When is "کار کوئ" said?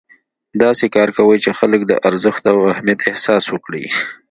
0.95-1.37